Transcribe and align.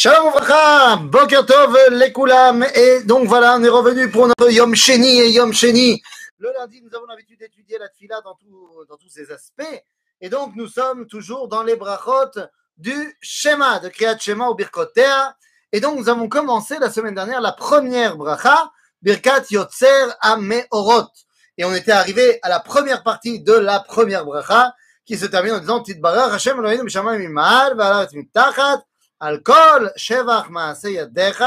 Shalom 0.00 0.28
Ouvracha, 0.28 0.96
Boker 0.96 1.44
Tov, 1.44 1.76
Lekulam. 1.90 2.64
Et 2.76 3.02
donc 3.02 3.26
voilà, 3.26 3.56
on 3.56 3.64
est 3.64 3.68
revenu 3.68 4.08
pour 4.08 4.28
notre 4.28 4.48
Yom 4.48 4.72
Sheni 4.76 5.18
et 5.18 5.30
Yom 5.30 5.52
Sheni. 5.52 6.00
Le 6.38 6.52
lundi, 6.56 6.80
nous 6.80 6.96
avons 6.96 7.06
l'habitude 7.06 7.40
d'étudier 7.40 7.78
la 7.78 7.88
Tfila 7.88 8.20
dans, 8.20 8.36
tout- 8.36 8.84
dans 8.88 8.96
tous 8.96 9.08
ses 9.08 9.32
aspects. 9.32 9.82
Et 10.20 10.28
donc, 10.28 10.52
nous 10.54 10.68
sommes 10.68 11.08
toujours 11.08 11.48
dans 11.48 11.64
les 11.64 11.74
brachot 11.74 12.30
du 12.76 13.18
Shema, 13.20 13.80
de 13.80 13.88
Kriyat 13.88 14.16
Shema 14.18 14.46
au 14.46 14.54
Birkotea. 14.54 15.34
Et 15.72 15.80
donc, 15.80 15.98
nous 15.98 16.08
avons 16.08 16.28
commencé 16.28 16.78
la 16.78 16.90
semaine 16.92 17.16
dernière 17.16 17.40
la 17.40 17.50
première 17.50 18.16
bracha, 18.16 18.70
Birkat 19.02 19.46
Yotzer 19.50 20.12
Ameorot. 20.20 21.08
Et 21.56 21.64
on 21.64 21.74
était 21.74 21.90
arrivé 21.90 22.38
à 22.42 22.48
la 22.48 22.60
première 22.60 23.02
partie 23.02 23.40
de 23.40 23.52
la 23.52 23.80
première 23.80 24.24
bracha, 24.24 24.72
qui 25.04 25.18
se 25.18 25.26
termine 25.26 25.54
en 25.54 25.58
disant 25.58 25.80
Tidbarach 25.82 26.34
Hashem 26.34 26.56
Eloheinu 26.60 26.84
Mishamayim 26.84 27.18
Mima'al 27.18 27.76
Ve'alaret 27.76 28.08
Mitachat 28.12 28.82
על 29.19 29.37
כל 29.37 29.87
שבח 29.95 30.45
מעשה 30.49 30.89
ידיך 30.89 31.43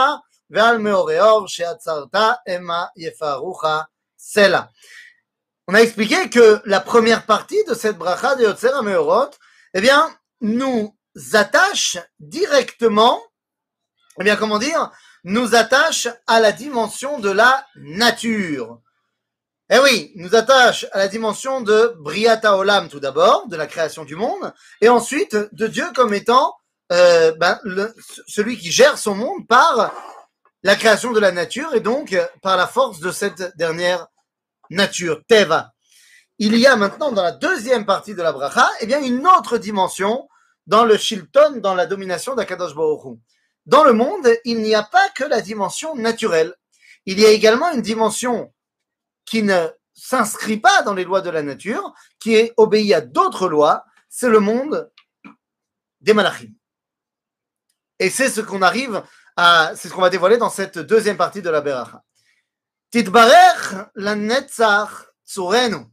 ועל 0.50 0.78
מאורי 0.78 1.20
אור 1.20 1.48
שעצרת 1.48 2.14
המה 2.46 2.84
יפארוך 2.96 3.64
סלע. 4.18 4.60
On 5.68 5.74
a 5.74 5.82
expliqué 5.82 6.30
que 6.30 6.62
la 6.64 6.80
première 6.80 7.26
partie 7.26 7.64
de 7.64 7.74
cette 7.74 7.98
bracha 7.98 8.36
de 8.36 8.44
Yotzer 8.44 8.72
HaMeorot, 8.72 9.30
eh 9.74 9.80
bien, 9.80 10.16
nous 10.40 10.96
attache 11.32 11.98
directement, 12.20 13.20
eh 14.20 14.22
bien, 14.22 14.36
comment 14.36 14.60
dire, 14.60 14.92
nous 15.24 15.56
attache 15.56 16.06
à 16.28 16.38
la 16.38 16.52
dimension 16.52 17.18
de 17.18 17.30
la 17.30 17.66
nature. 17.74 18.80
Eh 19.68 19.80
oui, 19.80 20.12
nous 20.14 20.36
attache 20.36 20.86
à 20.92 20.98
la 20.98 21.08
dimension 21.08 21.60
de 21.60 21.96
Briata 21.98 22.56
Olam 22.56 22.88
tout 22.88 23.00
d'abord, 23.00 23.48
de 23.48 23.56
la 23.56 23.66
création 23.66 24.04
du 24.04 24.14
monde, 24.14 24.54
et 24.80 24.88
ensuite 24.88 25.36
de 25.50 25.66
Dieu 25.66 25.86
comme 25.96 26.14
étant 26.14 26.54
euh, 26.91 27.31
ben, 27.33 27.59
le- 27.63 27.93
celui 28.27 28.57
qui 28.57 28.71
gère 28.71 28.97
son 28.97 29.15
monde 29.15 29.47
par 29.47 29.93
la 30.63 30.75
création 30.75 31.11
de 31.11 31.19
la 31.19 31.31
nature 31.31 31.73
et 31.73 31.79
donc 31.79 32.13
euh, 32.13 32.25
par 32.41 32.57
la 32.57 32.67
force 32.67 32.99
de 32.99 33.11
cette 33.11 33.55
dernière 33.57 34.07
nature, 34.69 35.21
Teva. 35.27 35.71
Il 36.37 36.55
y 36.57 36.65
a 36.65 36.75
maintenant 36.75 37.11
dans 37.11 37.23
la 37.23 37.31
deuxième 37.31 37.85
partie 37.85 38.15
de 38.15 38.21
la 38.21 38.31
bracha, 38.31 38.67
eh 38.79 38.85
bien 38.85 38.99
une 39.01 39.27
autre 39.27 39.57
dimension 39.57 40.27
dans 40.67 40.85
le 40.85 40.97
Shilton, 40.97 41.59
dans 41.59 41.75
la 41.75 41.85
domination 41.85 42.35
d'Akadosh. 42.35 42.73
Dans 43.65 43.83
le 43.83 43.93
monde, 43.93 44.27
il 44.45 44.61
n'y 44.61 44.73
a 44.73 44.83
pas 44.83 45.09
que 45.09 45.23
la 45.23 45.41
dimension 45.41 45.95
naturelle. 45.95 46.55
Il 47.05 47.19
y 47.19 47.25
a 47.25 47.29
également 47.29 47.71
une 47.71 47.81
dimension 47.81 48.53
qui 49.25 49.43
ne 49.43 49.67
s'inscrit 49.93 50.57
pas 50.57 50.81
dans 50.81 50.93
les 50.93 51.03
lois 51.03 51.21
de 51.21 51.29
la 51.29 51.43
nature, 51.43 51.93
qui 52.19 52.35
est 52.35 52.53
obéie 52.57 52.93
à 52.93 53.01
d'autres 53.01 53.47
lois, 53.47 53.85
c'est 54.09 54.29
le 54.29 54.39
monde 54.39 54.89
des 56.01 56.13
malachim. 56.13 56.51
Et 58.01 58.09
c'est 58.09 58.29
ce 58.29 58.41
qu'on 58.41 58.63
arrive 58.63 59.03
à, 59.37 59.73
c'est 59.75 59.87
ce 59.87 59.93
qu'on 59.93 60.01
va 60.01 60.09
dévoiler 60.09 60.37
dans 60.37 60.49
cette 60.49 60.79
deuxième 60.79 61.17
partie 61.17 61.43
de 61.43 61.51
la 61.51 61.61
Beracha. 61.61 62.01
Titbarech 62.89 63.75
la 63.93 64.15
netzach 64.15 64.89
tsurenu. 65.23 65.85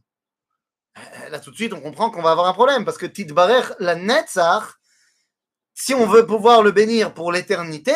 Là, 1.29 1.39
tout 1.39 1.51
de 1.51 1.55
suite, 1.55 1.71
on 1.71 1.79
comprend 1.79 2.09
qu'on 2.09 2.23
va 2.23 2.31
avoir 2.31 2.47
un 2.47 2.53
problème 2.53 2.83
parce 2.83 2.97
que 2.97 3.05
Titbarech 3.05 3.73
la 3.77 3.93
netzach, 3.93 4.63
si 5.75 5.93
on 5.93 6.07
veut 6.07 6.25
pouvoir 6.25 6.63
le 6.63 6.71
bénir 6.71 7.13
pour 7.13 7.31
l'éternité, 7.31 7.93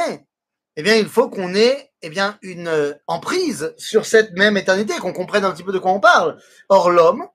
eh 0.75 0.83
bien, 0.83 0.93
il 0.93 1.09
faut 1.09 1.27
qu'on 1.27 1.55
ait, 1.55 1.91
eh 2.03 2.09
bien, 2.11 2.37
une 2.43 2.95
emprise 3.07 3.73
sur 3.79 4.05
cette 4.05 4.33
même 4.33 4.57
éternité, 4.57 4.99
qu'on 4.99 5.11
comprenne 5.11 5.43
un 5.43 5.51
petit 5.53 5.63
peu 5.63 5.71
de 5.71 5.79
quoi 5.79 5.91
on 5.91 5.99
parle. 5.99 6.39
Or, 6.69 6.91
l'homme, 6.91 7.27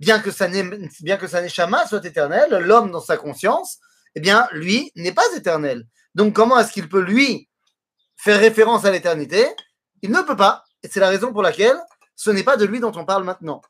bien 0.00 0.20
que 0.20 0.30
sa, 0.30 0.48
bien 0.48 1.16
que 1.16 1.28
sa 1.28 1.40
neshama 1.40 1.86
soit 1.86 2.04
éternelle, 2.04 2.58
l'homme 2.58 2.90
dans 2.90 3.00
sa 3.00 3.16
conscience, 3.16 3.78
eh 4.14 4.20
bien, 4.20 4.46
lui 4.52 4.92
n'est 4.96 5.12
pas 5.12 5.34
éternel. 5.34 5.86
Donc, 6.16 6.32
comment 6.32 6.58
est-ce 6.58 6.72
qu'il 6.72 6.88
peut, 6.88 7.02
lui, 7.02 7.46
faire 8.16 8.40
référence 8.40 8.86
à 8.86 8.90
l'éternité? 8.90 9.46
Il 10.00 10.10
ne 10.10 10.22
peut 10.22 10.34
pas. 10.34 10.64
Et 10.82 10.88
c'est 10.88 10.98
la 10.98 11.10
raison 11.10 11.30
pour 11.30 11.42
laquelle 11.42 11.78
ce 12.14 12.30
n'est 12.30 12.42
pas 12.42 12.56
de 12.56 12.64
lui 12.64 12.80
dont 12.80 12.92
on 12.96 13.04
parle 13.04 13.22
maintenant. 13.22 13.60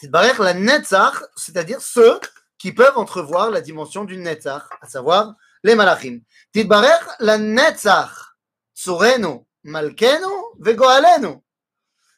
C'est 0.00 0.10
la 0.12 0.54
Netzach, 0.54 1.14
c'est-à-dire 1.36 1.80
ceux 1.80 2.18
qui 2.58 2.72
peuvent 2.72 2.98
entrevoir 2.98 3.52
la 3.52 3.60
dimension 3.60 4.04
du 4.04 4.16
Netzach, 4.16 4.64
à 4.80 4.88
savoir 4.88 5.36
les 5.62 5.76
Malachim. 5.76 6.22
Tidbarech 6.52 7.04
la 7.20 7.38
Netzach, 7.38 8.34
Tsurenu, 8.74 9.46
Malkenu, 9.62 10.26
Vegoalenu. 10.58 11.36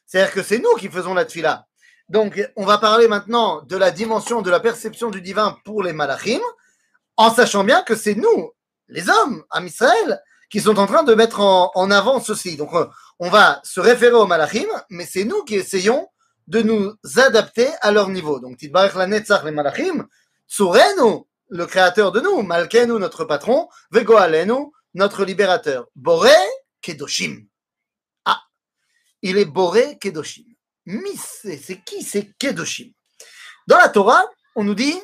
C'est-à-dire 0.07 0.33
que 0.33 0.41
c'est 0.41 0.57
nous 0.57 0.73
qui 0.79 0.89
faisons 0.89 1.13
la 1.13 1.25
tfila. 1.25 1.67
Donc, 2.09 2.41
on 2.55 2.65
va 2.65 2.79
parler 2.79 3.07
maintenant 3.07 3.61
de 3.61 3.77
la 3.77 3.91
dimension 3.91 4.41
de 4.41 4.49
la 4.49 4.59
perception 4.59 5.11
du 5.11 5.21
divin 5.21 5.59
pour 5.63 5.83
les 5.83 5.93
Malachim, 5.93 6.41
en 7.17 7.31
sachant 7.31 7.63
bien 7.63 7.83
que 7.83 7.95
c'est 7.95 8.15
nous, 8.15 8.51
les 8.89 9.09
hommes, 9.09 9.43
à 9.49 9.61
Israël, 9.61 10.21
qui 10.49 10.61
sont 10.61 10.77
en 10.79 10.87
train 10.87 11.03
de 11.03 11.13
mettre 11.13 11.41
en, 11.41 11.91
avant 11.91 12.19
ceci. 12.19 12.55
Donc, 12.55 12.73
euh, 12.73 12.87
on 13.19 13.29
va 13.29 13.59
se 13.63 13.79
référer 13.79 14.13
aux 14.13 14.27
Malachim, 14.27 14.67
mais 14.89 15.05
c'est 15.05 15.25
nous 15.25 15.43
qui 15.43 15.55
essayons 15.55 16.07
de 16.47 16.61
nous 16.61 16.93
adapter 17.17 17.67
à 17.81 17.91
leur 17.91 18.09
niveau. 18.09 18.39
Donc, 18.39 18.57
Tidbarech 18.57 18.95
la 18.95 19.05
les 19.07 19.51
Malachim, 19.51 20.07
Tsurenu, 20.47 21.25
le 21.49 21.65
créateur 21.65 22.11
de 22.11 22.21
nous, 22.21 22.41
Malkenu, 22.41 22.93
notre 22.99 23.25
patron, 23.25 23.67
Vegoalenu, 23.91 24.71
notre 24.93 25.25
libérateur. 25.25 25.87
Boré 25.95 26.35
Kedoshim. 26.81 27.45
Ah, 28.25 28.41
il 29.21 29.37
est 29.37 29.45
Boré 29.45 29.97
Kedoshim. 29.97 30.45
Mais 30.85 31.11
c'est 31.15 31.83
qui 31.83 32.01
c'est 32.01 32.33
Kedoshim? 32.37 32.91
Dans 33.67 33.77
la 33.77 33.89
Torah, 33.89 34.25
on 34.55 34.63
nous 34.63 34.75
dit 34.75 34.95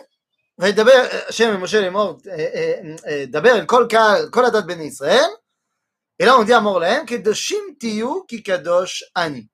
וידבר 0.59 1.09
השם 1.29 1.51
אל 1.51 1.56
משה 1.56 1.81
לאמור, 1.81 2.19
אה, 2.31 2.34
אה, 2.34 2.95
אה, 3.06 3.25
דבר 3.27 3.51
אל 3.51 3.67
כל 3.67 3.87
קהל, 3.91 4.29
כל 4.31 4.45
הדת 4.45 4.65
בני 4.65 4.84
ישראל, 4.84 5.29
אלא 6.21 6.33
on 6.43 6.49
dit 6.49 6.56
אמור 6.56 6.81
להם, 6.81 7.06
קדושים 7.06 7.65
תהיו 7.81 8.27
כי 8.27 8.43
קדוש 8.43 9.05
אני. 9.17 9.47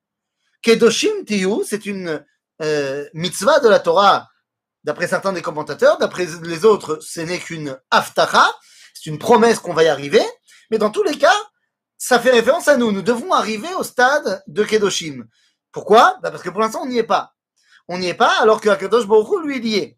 קדושים 0.66 1.24
תהיו, 1.26 1.64
c'est 1.64 1.86
une 1.86 2.24
euh, 2.62 3.04
mitzvah 3.14 3.60
de 3.60 3.68
la 3.68 3.80
Torah, 3.80 4.26
d'après 4.84 5.08
certains 5.08 5.32
des 5.32 5.42
commentateurs, 5.42 5.98
d'après 5.98 6.26
les 6.42 6.64
autres, 6.64 6.98
ce 7.00 7.20
n'est 7.20 7.38
qu'une 7.38 7.78
aftacha, 7.90 8.50
c'est 8.94 9.10
une 9.10 9.18
promesse 9.18 9.58
qu'on 9.58 9.74
va 9.74 9.84
y 9.84 9.88
arriver, 9.88 10.24
mais 10.70 10.78
dans 10.78 10.90
tous 10.90 11.02
les 11.02 11.18
cas, 11.18 11.36
ça 11.98 12.18
fait 12.18 12.30
référence 12.30 12.68
à 12.68 12.76
nous. 12.76 12.92
Nous 12.92 13.02
devons 13.02 13.32
arriver 13.32 13.72
au 13.74 13.82
stade 13.82 14.42
de 14.46 14.64
Kedoshim. 14.64 15.24
Pourquoi 15.72 16.18
Bah 16.22 16.30
Parce 16.30 16.42
que 16.42 16.50
pour 16.50 16.60
l'instant, 16.60 16.82
on 16.82 16.86
n'y 16.86 16.98
est 16.98 17.02
pas. 17.02 17.32
On 17.88 17.98
n'y 17.98 18.08
est 18.08 18.14
pas, 18.14 18.34
alors 18.40 18.60
que 18.60 18.74
Kadosh 18.74 19.06
Baruch 19.06 19.28
Hu, 19.28 19.46
lui, 19.46 19.56
il 19.58 19.66
y 19.66 19.76
est 19.78 19.97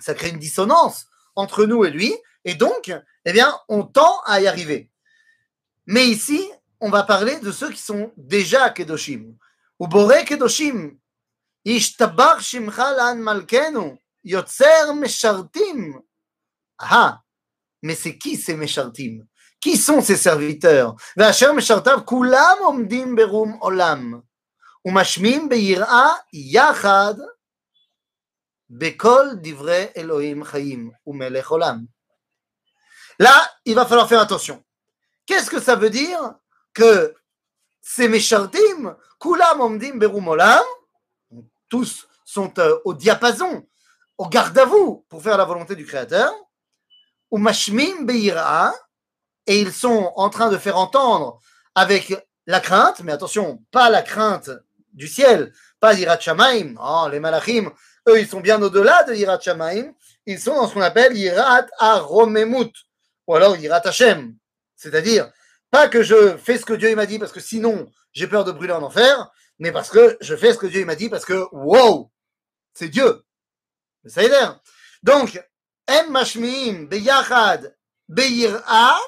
ça 0.00 0.14
crée 0.14 0.30
une 0.30 0.38
dissonance 0.38 1.06
entre 1.36 1.64
nous 1.64 1.84
et 1.84 1.90
lui, 1.90 2.14
et 2.44 2.54
donc, 2.54 2.92
eh 3.24 3.32
bien, 3.32 3.54
on 3.68 3.84
tend 3.84 4.20
à 4.26 4.40
y 4.40 4.46
arriver. 4.46 4.90
Mais 5.86 6.06
ici, 6.06 6.50
on 6.80 6.90
va 6.90 7.02
parler 7.02 7.38
de 7.40 7.52
ceux 7.52 7.70
qui 7.70 7.80
sont 7.80 8.12
déjà 8.16 8.70
Kedoshim. 8.70 9.34
Ou 9.78 9.86
Boré 9.86 10.24
Kedoshim, 10.24 10.92
Ishtabar 11.64 12.40
Shimcha 12.40 12.94
Lan 12.94 13.16
Malkenu, 13.16 13.98
Yotzer 14.24 14.94
Meshartim. 14.94 16.00
Ah, 16.78 17.20
mais 17.82 17.94
c'est 17.94 18.16
qui 18.16 18.36
ces 18.36 18.54
Meshartim? 18.54 19.26
Qui 19.60 19.76
sont 19.76 20.00
ces 20.00 20.16
serviteurs? 20.16 20.96
Vacher 21.16 21.52
Meshartav, 21.52 22.04
Kulam 22.04 22.58
Omdim 22.62 23.14
Berum 23.14 23.58
Olam. 23.60 24.22
Umashmim 24.84 25.48
Beira 25.48 26.18
Yachad 26.32 27.20
Bekol 28.70 29.40
Elohim 29.94 30.44
Là, 33.18 33.50
il 33.64 33.74
va 33.74 33.84
falloir 33.84 34.08
faire 34.08 34.20
attention. 34.20 34.64
Qu'est-ce 35.26 35.50
que 35.50 35.60
ça 35.60 35.74
veut 35.74 35.90
dire 35.90 36.34
que 36.72 37.14
ces 37.82 38.08
Meshartim, 38.08 38.96
Kulam 39.20 39.60
Omdim 39.60 39.98
tous 41.68 42.06
sont 42.24 42.52
euh, 42.58 42.78
au 42.84 42.94
diapason, 42.94 43.66
au 44.16 44.28
garde 44.28 44.56
à 44.56 44.64
vous 44.64 45.04
pour 45.08 45.22
faire 45.22 45.36
la 45.36 45.44
volonté 45.44 45.74
du 45.74 45.84
Créateur, 45.84 46.32
ou 47.30 47.38
et 49.46 49.60
ils 49.60 49.72
sont 49.72 50.12
en 50.14 50.30
train 50.30 50.48
de 50.48 50.58
faire 50.58 50.76
entendre 50.76 51.40
avec 51.74 52.14
la 52.46 52.60
crainte, 52.60 53.00
mais 53.02 53.12
attention, 53.12 53.64
pas 53.70 53.90
la 53.90 54.02
crainte 54.02 54.50
du 54.92 55.08
ciel, 55.08 55.52
pas 55.80 55.92
l'Irat 55.92 56.18
oh, 56.80 57.08
les 57.10 57.20
Malachim 57.20 57.70
ils 58.16 58.28
sont 58.28 58.40
bien 58.40 58.60
au-delà 58.62 59.04
de 59.04 59.14
Yirat 59.14 59.40
Shamaim, 59.40 59.92
ils 60.26 60.40
sont 60.40 60.54
dans 60.54 60.68
ce 60.68 60.74
qu'on 60.74 60.80
appelle 60.80 61.16
Yirat 61.16 61.66
Aromemut, 61.78 62.72
ou 63.26 63.34
alors 63.34 63.56
Yirat 63.56 63.82
Hashem. 63.84 64.34
C'est-à-dire, 64.76 65.30
pas 65.70 65.88
que 65.88 66.02
je 66.02 66.36
fais 66.36 66.58
ce 66.58 66.64
que 66.64 66.72
Dieu 66.72 66.94
m'a 66.94 67.06
dit 67.06 67.18
parce 67.18 67.32
que 67.32 67.40
sinon 67.40 67.90
j'ai 68.12 68.26
peur 68.26 68.44
de 68.44 68.52
brûler 68.52 68.72
en 68.72 68.82
enfer, 68.82 69.30
mais 69.58 69.72
parce 69.72 69.90
que 69.90 70.16
je 70.20 70.34
fais 70.34 70.52
ce 70.52 70.58
que 70.58 70.66
Dieu 70.66 70.84
m'a 70.84 70.96
dit 70.96 71.08
parce 71.08 71.24
que, 71.24 71.46
wow, 71.52 72.10
c'est 72.74 72.88
Dieu. 72.88 73.22
Ça 74.06 74.22
y 74.22 74.26
est. 74.26 74.48
Donc, 75.02 75.40
Em 75.86 76.10
Mashmiim 76.10 76.86
Beyachad 76.86 77.76
Beyira, 78.08 78.98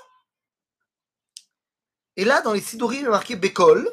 et 2.17 2.25
là, 2.25 2.43
dans 2.43 2.53
les 2.53 2.61
Sidorim, 2.61 3.01
il 3.01 3.07
est 3.07 3.11
marqué 3.11 3.37
Bekol, 3.37 3.89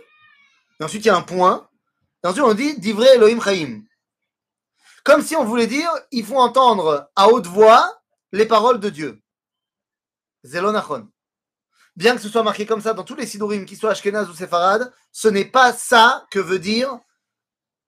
et 0.80 0.84
ensuite 0.84 1.06
il 1.06 1.08
y 1.08 1.12
a 1.12 1.16
un 1.16 1.22
point, 1.22 1.70
ensuite 2.24 2.44
on 2.44 2.54
dit 2.54 2.78
Divrei 2.80 3.16
Elohim 3.16 3.42
Chaim. 3.42 3.84
Comme 5.04 5.22
si 5.22 5.36
on 5.36 5.46
voulait 5.46 5.68
dire, 5.68 5.92
il 6.12 6.26
faut 6.26 6.38
entendre 6.38 7.10
à 7.16 7.30
haute 7.30 7.48
voix 7.48 8.02
les 8.32 8.46
paroles 8.46 8.80
de 8.80 8.90
Dieu. 8.90 9.22
Zelonachon. 10.44 11.10
bien 11.96 12.16
que 12.16 12.22
ce 12.22 12.30
soit 12.30 12.44
marqué 12.44 12.66
comme 12.66 12.82
ça 12.82 12.94
dans 12.94 13.04
tous 13.04 13.16
les 13.16 13.26
sidurim, 13.26 13.66
qu'ils 13.66 13.78
soient 13.78 13.92
Ashkenaz 13.92 14.30
ou 14.30 14.34
Sepharad, 14.34 14.92
ce 15.12 15.28
n'est 15.28 15.46
pas 15.46 15.74
ça 15.74 16.26
que 16.32 16.40
veut 16.40 16.60
dire 16.60 16.98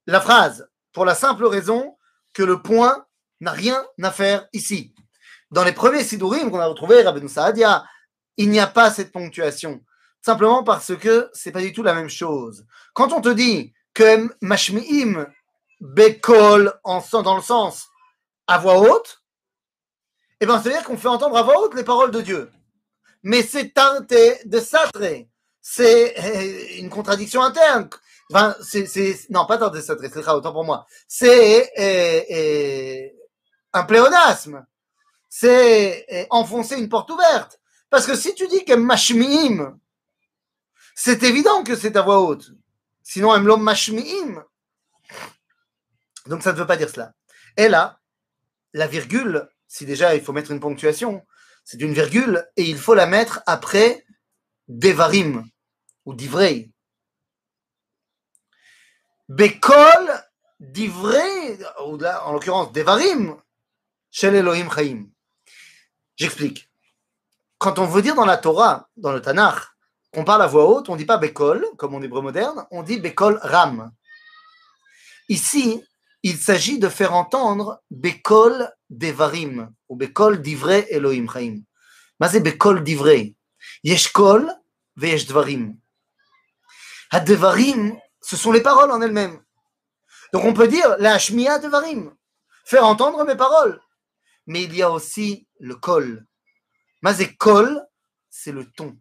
la 0.08 0.20
phrase, 0.20 0.70
pour 0.92 1.06
la 1.06 1.16
simple 1.16 1.46
raison 1.46 1.98
que 2.34 2.44
le 2.44 2.62
point 2.62 3.06
n'a 3.40 3.52
rien 3.52 3.86
à 4.02 4.12
faire 4.12 4.48
ici. 4.54 4.94
Dans 5.52 5.64
les 5.64 5.72
premiers 5.74 6.04
sidurim 6.04 6.50
qu'on 6.50 6.60
a 6.60 6.66
retrouvés, 6.66 7.04
Rabbeinu 7.04 7.30
Saadia, 7.30 7.86
il 8.38 8.50
n'y 8.50 8.60
a 8.60 8.68
pas 8.68 8.92
cette 8.92 9.12
ponctuation. 9.12 9.84
Simplement 10.22 10.64
parce 10.64 10.96
que 10.96 11.30
c'est 11.34 11.52
pas 11.52 11.62
du 11.62 11.74
tout 11.74 11.84
la 11.84 11.94
même 11.94 12.10
chose. 12.10 12.66
Quand 12.94 13.12
on 13.14 13.22
te 13.22 13.30
dit 13.30 13.74
que 13.94 14.30
mashmi'im 14.42 15.28
bekol 15.82 16.74
en 16.84 17.02
dans 17.24 17.36
le 17.36 17.42
sens 17.42 17.90
à 18.48 18.60
voix 18.60 18.80
haute, 18.80 19.24
eh 20.40 20.46
ben, 20.46 20.62
c'est-à-dire 20.62 20.84
qu'on 20.84 20.98
fait 20.98 21.08
entendre 21.08 21.38
à 21.38 21.44
voix 21.44 21.60
haute 21.62 21.76
les 21.76 21.84
paroles 21.84 22.12
de 22.12 22.22
Dieu. 22.22 22.52
Mais 23.24 23.44
c'est 23.44 23.74
teinté 23.74 24.40
de 24.46 24.60
satre. 24.60 25.02
C'est 25.62 26.20
euh, 26.20 26.80
une 26.80 26.90
contradiction 26.90 27.44
interne. 27.44 27.90
Enfin, 28.32 28.56
c'est, 28.62 29.30
non, 29.30 29.46
pas 29.46 29.58
teinté 29.58 29.78
de 29.78 29.82
satre, 29.82 30.04
c'est 30.12 30.28
autant 30.28 30.52
pour 30.52 30.64
moi. 30.64 30.88
C'est 31.08 31.72
euh, 31.78 32.22
euh, 32.32 33.10
un 33.74 33.84
pléonasme. 33.84 34.66
C'est 35.30 36.28
enfoncer 36.30 36.76
une 36.76 36.90
porte 36.90 37.10
ouverte. 37.10 37.60
Parce 37.90 38.06
que 38.06 38.16
si 38.16 38.34
tu 38.36 38.48
dis 38.48 38.66
que 38.66 38.74
mashmi'im, 38.74 39.80
c'est 40.96 41.24
évident 41.24 41.64
que 41.64 41.76
c'est 41.76 41.96
à 41.96 42.02
voix 42.02 42.20
haute. 42.20 42.52
Sinon, 43.04 43.38
l'homme 43.38 43.64
mashmi'im. 43.64 44.44
Donc 46.28 46.44
ça 46.44 46.54
ne 46.54 46.58
veut 46.58 46.68
pas 46.68 46.78
dire 46.78 46.90
cela. 46.90 47.14
Et 47.58 47.68
là, 47.68 48.00
la 48.74 48.88
virgule, 48.88 49.50
si 49.68 49.86
déjà 49.86 50.16
il 50.16 50.22
faut 50.22 50.34
mettre 50.34 50.52
une 50.52 50.60
ponctuation, 50.60 51.26
c'est 51.64 51.82
une 51.82 51.94
virgule 51.94 52.46
et 52.58 52.64
il 52.64 52.78
faut 52.78 52.94
la 52.94 53.06
mettre 53.06 53.42
après 53.46 54.06
devarim 54.68 55.46
ou 56.06 56.14
divrei. 56.14 56.72
Bekol 59.30 60.12
divrei, 60.60 61.58
ou 61.86 61.98
en 62.04 62.34
l'occurrence 62.34 62.72
devarim, 62.72 63.38
shel 64.10 64.36
Elohim 64.36 64.70
Chaim. 64.70 65.08
J'explique. 66.18 66.70
Quand 67.58 67.80
on 67.80 67.86
veut 67.86 68.02
dire 68.02 68.16
dans 68.16 68.26
la 68.26 68.38
Torah, 68.38 68.90
dans 68.98 69.12
le 69.12 69.22
Tanakh, 69.22 69.60
qu'on 70.14 70.26
parle 70.26 70.42
à 70.42 70.48
voix 70.48 70.66
haute, 70.66 70.90
on 70.90 70.94
ne 70.94 70.98
dit 70.98 71.06
pas 71.06 71.18
Bekol, 71.18 71.66
comme 71.78 71.96
en 71.96 72.02
hébreu 72.02 72.22
moderne, 72.22 72.66
on 72.72 72.84
dit 72.84 73.00
Bekol 73.00 73.40
Ram. 73.42 73.92
Ici, 75.30 75.84
il 76.24 76.38
s'agit 76.38 76.80
de 76.80 76.90
faire 76.90 77.14
entendre 77.14 77.82
Bekol 77.90 78.72
Devarim, 78.90 79.74
ou 79.90 79.96
Bekol 79.96 80.42
Divrei 80.42 80.86
Elohim 80.90 81.28
Chaim. 81.32 81.62
Divrei. 82.84 83.36
Yesh 83.84 84.12
Kol 84.12 84.52
veyesh 84.96 85.26
Dvarim. 85.26 85.78
Devarim, 87.26 87.98
ce 88.22 88.38
sont 88.38 88.52
les 88.52 88.62
paroles 88.62 88.92
en 88.92 89.02
elles-mêmes. 89.02 89.42
Donc 90.34 90.46
on 90.46 90.54
peut 90.54 90.68
dire 90.68 90.96
la 91.00 91.18
Shmiya 91.18 91.60
Devarim, 91.60 92.16
faire 92.66 92.86
entendre 92.86 93.24
mes 93.26 93.36
paroles. 93.36 93.82
Mais 94.48 94.64
il 94.64 94.76
y 94.76 94.82
a 94.82 94.92
aussi 94.92 95.48
le 95.60 95.76
Kol. 95.76 96.26
Mais 97.02 97.36
Kol, 97.38 97.86
c'est 98.30 98.52
le 98.52 98.66
ton 98.66 98.98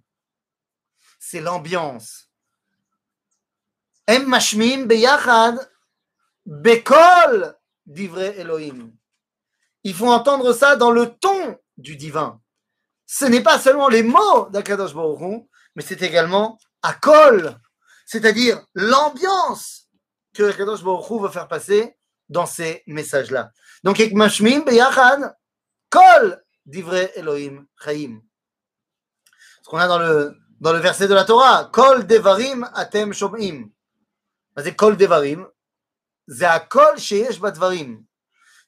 c'est 1.21 1.41
l'ambiance. 1.41 2.29
Em 4.09 4.25
mashmim 4.27 4.87
beyachad 4.87 5.70
bekol 6.47 7.55
divrei 7.87 8.39
Elohim. 8.39 8.93
Il 9.85 9.95
faut 9.95 10.09
entendre 10.09 10.53
ça 10.53 10.77
dans 10.77 10.91
le 10.91 11.15
ton 11.15 11.59
du 11.77 11.97
divin. 11.97 12.41
Ce 13.07 13.25
n'est 13.25 13.43
pas 13.43 13.59
seulement 13.59 13.89
les 13.89 14.03
mots 14.03 14.49
d'Akadosh 14.51 14.95
mais 15.75 15.83
c'est 15.83 16.03
également 16.03 16.59
akol, 16.83 17.57
c'est-à-dire 18.07 18.61
l'ambiance 18.75 19.89
que 20.35 20.43
Akadosh 20.51 20.83
Baruch 20.83 21.23
veut 21.23 21.29
faire 21.29 21.49
passer 21.49 21.97
dans 22.29 22.47
ces 22.47 22.83
messages-là. 22.87 23.51
Donc, 23.83 23.99
ek 24.01 24.15
mashmim 24.15 24.65
beyachad 24.65 25.35
kol 25.89 26.43
divrei 26.67 27.11
Elohim 27.17 27.67
chaim. 27.83 28.21
Ce 29.63 29.69
qu'on 29.69 29.79
a 29.79 29.89
dans 29.89 29.99
le 29.99 30.37
dans 30.61 30.73
le 30.73 30.79
verset 30.79 31.09
de 31.09 31.15
la 31.15 31.25
Torah, 31.25 31.71
Kol 31.73 32.07
devarim 32.07 32.69
atem 32.75 33.13
shomim. 33.13 33.71
C'est 34.59 34.77
Kol 34.77 34.97
devarim. 34.97 35.47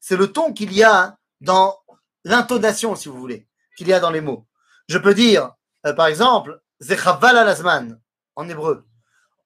C'est 0.00 0.17
le 0.17 0.32
ton 0.32 0.53
qu'il 0.53 0.73
y 0.73 0.82
a 0.82 1.17
dans 1.41 1.79
l'intonation, 2.25 2.97
si 2.97 3.09
vous 3.09 3.19
voulez, 3.19 3.49
qu'il 3.76 3.87
y 3.87 3.93
a 3.93 4.00
dans 4.00 4.11
les 4.11 4.20
mots. 4.20 4.49
Je 4.88 4.99
peux 4.99 5.14
dire, 5.14 5.53
euh, 5.87 5.93
par 5.93 6.06
exemple, 6.06 6.61
Zechaval 6.81 7.37
alazman, 7.37 8.00
en 8.35 8.49
hébreu. 8.49 8.85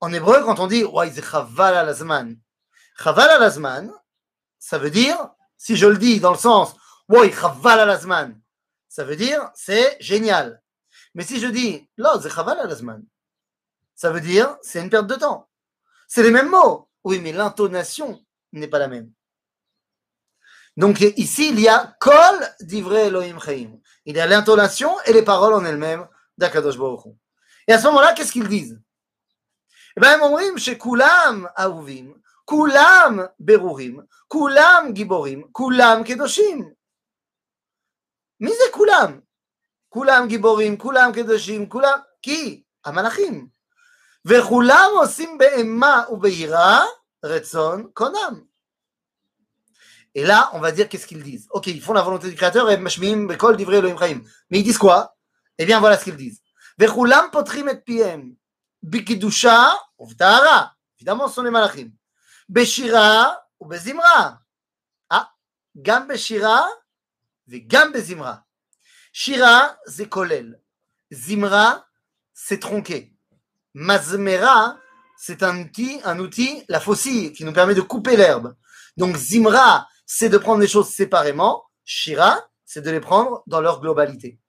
En 0.01 0.11
hébreu, 0.11 0.43
quand 0.43 0.59
on 0.59 0.65
dit, 0.65 0.83
ouais, 0.83 1.11
Zechaval 1.11 1.75
alazman. 1.77 2.35
Chaval 3.03 3.29
alazman, 3.29 3.93
ça 4.57 4.79
veut 4.79 4.89
dire, 4.89 5.29
si 5.57 5.77
je 5.77 5.85
le 5.85 5.97
dis 5.97 6.19
dans 6.19 6.31
le 6.31 6.37
sens, 6.37 6.75
ouais, 7.09 7.31
Chaval 7.31 7.81
alazman, 7.81 8.41
ça 8.89 9.03
veut 9.03 9.15
dire, 9.15 9.51
c'est 9.53 9.95
génial. 9.99 10.63
Mais 11.13 11.23
si 11.23 11.39
je 11.39 11.47
dis 11.47 11.87
Lo, 11.97 12.19
ça 13.95 14.11
veut 14.11 14.21
dire 14.21 14.57
c'est 14.61 14.81
une 14.81 14.89
perte 14.89 15.07
de 15.07 15.15
temps. 15.15 15.49
C'est 16.07 16.23
les 16.23 16.31
mêmes 16.31 16.49
mots. 16.49 16.86
Oui, 17.06 17.20
mais 17.20 17.32
l'intonation 17.32 18.24
n'est 18.52 18.68
pas 18.68 18.78
la 18.78 18.88
même. 18.88 19.10
Donc 20.76 21.00
ici, 21.00 21.50
il 21.50 21.60
y 21.60 21.68
a 21.68 21.96
Kol 22.00 22.48
d'Ivrei 22.60 23.08
Elohim 23.08 23.38
Chaim. 23.38 23.78
Il 24.04 24.16
y 24.16 24.20
a 24.20 24.26
l'intonation 24.26 24.94
et 25.04 25.12
les 25.12 25.22
paroles 25.22 25.54
en 25.54 25.64
elles-mêmes 25.64 26.06
d'Akadosh 26.38 26.78
Baruch 26.78 27.14
Et 27.68 27.72
à 27.72 27.78
ce 27.78 27.86
moment-là, 27.88 28.14
qu'est-ce 28.14 28.32
qu'ils 28.32 28.48
disent 28.48 28.80
Eh 29.96 30.00
bien, 30.00 30.18
ils 30.18 30.54
disent 30.54 30.64
chez 30.64 30.78
Kulam 30.78 31.50
Aouvim, 31.56 32.14
Kulam 32.46 33.28
Berurim, 33.38 34.06
Kulam 34.28 34.94
Giborim, 34.94 35.44
Kulam 35.52 36.04
Kedoshim. 36.04 36.74
Mais 38.40 38.52
c'est 38.58 38.72
Kulam 38.72 39.22
כולם 39.92 40.28
גיבורים, 40.28 40.76
כולם 40.76 41.10
קדושים, 41.14 41.68
כולם, 41.68 41.98
כי 42.22 42.62
המלאכים. 42.84 43.48
וכולם 44.24 44.90
עושים 44.94 45.38
באימה 45.38 46.04
וביראה 46.10 46.80
Retson 47.23 47.91
Konam. 47.93 48.45
Et 50.15 50.25
là, 50.25 50.49
on 50.53 50.59
va 50.59 50.71
dire 50.71 50.89
qu'est-ce 50.89 51.05
qu'ils 51.05 51.21
disent. 51.23 51.47
Ok, 51.51 51.67
ils 51.67 51.81
font 51.81 51.93
la 51.93 52.01
volonté 52.01 52.29
du 52.29 52.35
Créateur 52.35 52.69
et 52.71 52.77
Mashmiim, 52.77 53.27
Bekol, 53.27 53.55
Divrei, 53.55 53.77
Elohim, 53.77 53.97
Chaim. 53.99 54.21
Mais 54.49 54.59
ils 54.59 54.63
disent 54.63 54.77
quoi? 54.77 55.15
Eh 55.57 55.65
bien, 55.65 55.79
voilà 55.79 55.97
ce 55.97 56.03
qu'ils 56.03 56.17
disent. 56.17 56.41
Vechulam 56.77 57.29
potrim 57.31 57.69
et 57.69 57.77
piem. 57.77 58.35
Bikidusha 58.81 59.73
ou 59.97 60.07
v'tahara. 60.07 60.75
Évidemment, 60.97 61.27
ce 61.27 61.35
sont 61.35 61.43
les 61.43 61.51
malachim. 61.51 61.91
Beshira 62.49 63.45
ou 63.59 63.67
bezimra. 63.67 64.41
Ah, 65.09 65.31
gam 65.75 66.07
beshira 66.07 66.67
et 67.51 67.61
gam 67.61 67.91
bezimra. 67.91 68.45
Shira, 69.11 69.77
c'est 69.85 70.07
kolel. 70.07 70.61
Zimra, 71.11 71.87
c'est 72.33 72.59
tronqué. 72.59 73.15
Mazmera, 73.73 74.77
c'est 75.17 75.43
un 75.43 75.61
outil, 75.61 75.99
un 76.03 76.19
outil, 76.19 76.63
la 76.69 76.79
faucille, 76.79 77.33
qui 77.33 77.43
nous 77.43 77.53
permet 77.53 77.75
de 77.75 77.81
couper 77.81 78.15
l'herbe. 78.15 78.55
Donc 78.97 79.15
Zimra, 79.15 79.87
c'est 80.05 80.29
de 80.29 80.37
prendre 80.37 80.61
les 80.61 80.67
choses 80.67 80.89
séparément. 80.89 81.65
Shira, 81.83 82.47
c'est 82.65 82.81
de 82.81 82.91
les 82.91 82.99
prendre 82.99 83.43
dans 83.47 83.61
leur 83.61 83.81
globalité. 83.81 84.39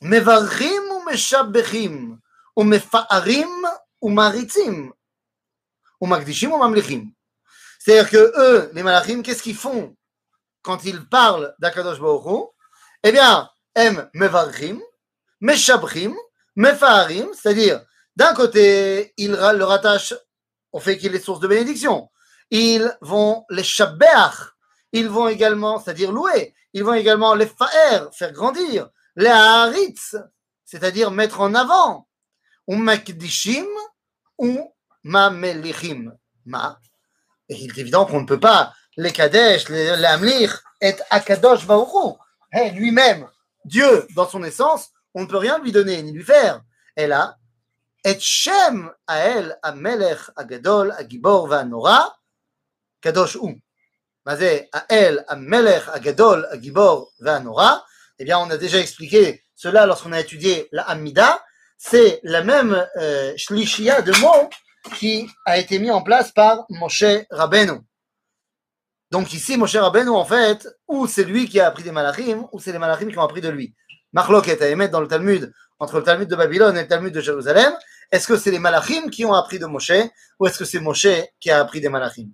Mevarim 0.00 0.90
ou 0.92 1.04
meshabechim, 1.04 2.18
ou 2.56 2.62
mefa'arim 2.64 3.66
ou 4.00 4.10
maritzim, 4.10 4.92
ou 6.00 6.06
magdishim 6.06 6.52
ou 6.52 6.58
mamlichim? 6.58 7.10
C'est-à-dire 7.78 8.10
que 8.10 8.32
eux, 8.38 8.70
les 8.74 8.82
malachim, 8.82 9.22
qu'est-ce 9.22 9.42
qu'ils 9.42 9.56
font 9.56 9.96
quand 10.62 10.84
ils 10.84 11.08
parlent 11.08 11.54
d'Akadosh 11.60 12.00
Baruch 12.00 12.50
eh 13.04 13.12
bien, 13.12 13.48
M, 13.74 14.10
mevarchim, 14.14 14.80
meshabrim, 15.40 16.14
mefaharim, 16.56 17.28
c'est-à-dire, 17.34 17.84
d'un 18.16 18.34
côté, 18.34 19.12
ils 19.16 19.32
le 19.32 19.64
rattachent 19.64 20.14
au 20.72 20.80
fait 20.80 20.96
qu'il 20.98 21.14
est 21.14 21.20
source 21.20 21.40
de 21.40 21.48
bénédiction. 21.48 22.10
Ils 22.50 22.90
vont 23.00 23.44
les 23.50 23.62
shabbeach, 23.62 24.54
ils 24.92 25.08
vont 25.08 25.28
également, 25.28 25.78
c'est-à-dire 25.78 26.12
louer, 26.12 26.54
ils 26.72 26.84
vont 26.84 26.94
également 26.94 27.34
les 27.34 27.46
fa'er, 27.46 28.06
faire 28.12 28.32
grandir, 28.32 28.88
les 29.16 29.28
haritz, 29.28 30.16
c'est-à-dire 30.64 31.10
mettre 31.10 31.40
en 31.40 31.54
avant, 31.54 32.08
ou 32.66 32.76
makdishim, 32.76 33.66
ou 34.38 34.72
mamelichim. 35.02 36.12
Ma. 36.44 36.78
Et 37.48 37.56
il 37.56 37.70
est 37.70 37.78
évident 37.78 38.06
qu'on 38.06 38.20
ne 38.20 38.26
peut 38.26 38.40
pas 38.40 38.72
les 38.96 39.12
kadesh, 39.12 39.68
les, 39.68 39.88
amlich, 40.04 40.50
et 40.80 40.94
akadosh 41.10 41.66
baruch 41.66 42.16
lui-même, 42.74 43.28
Dieu, 43.64 44.06
dans 44.14 44.28
son 44.28 44.42
essence, 44.44 44.90
on 45.14 45.22
ne 45.22 45.26
peut 45.26 45.36
rien 45.36 45.58
lui 45.58 45.72
donner 45.72 46.02
ni 46.02 46.12
lui 46.12 46.24
faire. 46.24 46.62
Et 46.96 47.06
là, 47.06 47.36
et 48.06 48.20
Shem 48.20 48.88
Ael 49.08 49.58
Amelech 49.64 50.30
Agadol 50.36 50.92
Agibor 50.92 51.48
Vanora 51.48 52.16
Kadosh 53.00 53.34
U. 53.34 53.60
Mazé 54.24 54.68
Ael 54.88 55.24
Amelech 55.26 55.82
Agadol 55.92 56.46
Agibor 56.52 57.10
Vanora. 57.18 57.84
Eh 58.20 58.24
bien, 58.24 58.38
on 58.38 58.48
a 58.48 58.56
déjà 58.56 58.78
expliqué 58.78 59.42
cela 59.56 59.86
lorsqu'on 59.86 60.12
a 60.12 60.20
étudié 60.20 60.68
la 60.70 60.82
Hamida. 60.84 61.42
C'est 61.78 62.20
la 62.22 62.44
même 62.44 62.74
euh, 62.96 63.32
de 63.34 64.20
mots 64.20 64.50
qui 64.94 65.28
a 65.44 65.58
été 65.58 65.80
mis 65.80 65.90
en 65.90 66.02
place 66.02 66.30
par 66.30 66.64
Moshe 66.70 67.26
Rabbeinu. 67.30 67.80
Donc 69.10 69.32
ici, 69.32 69.56
Moshe 69.56 69.74
Rabbeinu, 69.74 70.10
en 70.10 70.24
fait, 70.24 70.68
ou 70.86 71.08
c'est 71.08 71.24
lui 71.24 71.48
qui 71.48 71.58
a 71.58 71.66
appris 71.66 71.82
des 71.82 71.90
malachim, 71.90 72.46
ou 72.52 72.60
c'est 72.60 72.70
les 72.70 72.78
malachim 72.78 73.10
qui 73.10 73.18
ont 73.18 73.24
appris 73.24 73.40
de 73.40 73.48
lui. 73.48 73.74
Marloch 74.12 74.46
est 74.46 74.62
à 74.62 74.68
émettre 74.68 74.92
dans 74.92 75.00
le 75.00 75.08
Talmud, 75.08 75.52
entre 75.80 75.98
le 75.98 76.04
Talmud 76.04 76.28
de 76.28 76.36
Babylone 76.36 76.76
et 76.76 76.82
le 76.82 76.88
Talmud 76.88 77.12
de 77.12 77.20
Jérusalem 77.20 77.74
Est-ce 78.11 78.27
que 78.27 78.37
c'est 78.37 78.51
les 78.51 78.59
malachim 78.59 79.09
qui 79.09 79.23
ont 79.25 79.33
appris 79.33 79.59
de 79.59 79.65
Moshe, 79.65 79.91
ou 80.39 80.47
est-ce 80.47 80.57
que 80.57 80.65
c'est 80.65 80.79
Moshe 80.79 81.07
qui 81.39 81.49
a 81.49 81.59
appris 81.59 81.81
des 81.81 81.89
malachim 81.89 82.27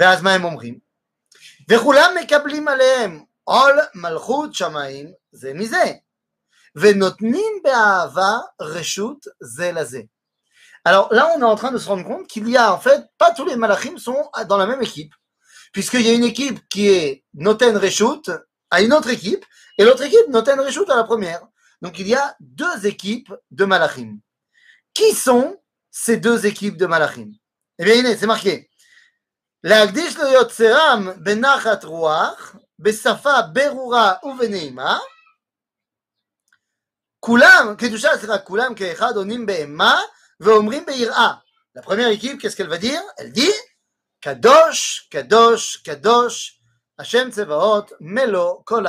ואז 0.00 0.22
מה 0.22 0.32
הם 0.32 0.44
אומרים? 0.44 0.78
וכולם 1.68 2.14
מקבלים 2.20 2.68
עליהם 2.68 3.24
עול 3.44 3.78
מלכות 3.94 4.54
שמיים 4.54 5.12
זה 5.32 5.52
מזה, 5.54 5.92
ונותנים 6.74 7.52
באהבה 7.64 8.38
רשות 8.60 9.26
זה 9.42 9.72
לזה. 9.72 10.00
Alors 10.88 11.12
là, 11.12 11.28
on 11.36 11.40
est 11.40 11.44
en 11.44 11.56
train 11.56 11.72
de 11.72 11.76
se 11.76 11.86
rendre 11.86 12.06
compte 12.06 12.26
qu'il 12.26 12.48
y 12.48 12.56
a 12.56 12.72
en 12.72 12.80
fait, 12.80 13.02
pas 13.18 13.32
tous 13.32 13.44
les 13.44 13.56
malachim 13.56 13.98
sont 13.98 14.30
dans 14.48 14.56
la 14.56 14.66
même 14.66 14.82
équipe, 14.82 15.12
puisqu'il 15.72 16.00
y 16.00 16.08
a 16.08 16.14
une 16.14 16.24
équipe 16.24 16.58
qui 16.70 16.88
est 16.88 17.24
Noten 17.34 17.76
Reshut 17.76 18.30
à 18.70 18.80
une 18.80 18.94
autre 18.94 19.10
équipe, 19.10 19.44
et 19.76 19.84
l'autre 19.84 20.02
équipe 20.02 20.28
Noten 20.28 20.58
Reshut 20.58 20.88
à 20.88 20.96
la 20.96 21.04
première. 21.04 21.42
Donc 21.82 21.98
il 21.98 22.08
y 22.08 22.14
a 22.14 22.34
deux 22.40 22.86
équipes 22.86 23.32
de 23.50 23.66
malachim. 23.66 24.20
Qui 24.94 25.14
sont 25.14 25.60
ces 25.90 26.16
deux 26.16 26.46
équipes 26.46 26.76
de 26.76 26.86
malachim 26.86 27.32
Eh 27.78 27.84
bien, 27.84 28.16
c'est 28.16 28.26
marqué. 28.26 28.66
להקדיש 29.64 30.16
ליוצרם 30.16 31.08
בנחת 31.16 31.84
רוח, 31.84 32.56
בשפה 32.78 33.42
ברורה 33.52 34.14
ובנעימה, 34.22 34.98
כולם, 37.20 37.74
קדושה, 37.78 38.18
סליחה, 38.18 38.38
כולם 38.38 38.74
כאחד 38.74 39.16
עונים 39.16 39.46
באימה 39.46 40.00
ואומרים 40.40 40.86
ביראה. 40.86 41.34
La 41.76 41.82
première 41.82 42.08
équipe, 42.08 42.40
qu'est-ce 42.40 42.56
qu'elle 42.56 42.68
va 42.68 42.78
dire 42.78 43.00
Elle 43.18 43.32
dit 43.32 43.52
Kadosh, 44.20 45.08
Kadosh, 45.10 45.82
Kadosh, 45.84 46.58
Hashem 46.98 47.30
Tsevaot, 47.30 47.86
Melo, 48.00 48.62
Kol 48.66 48.86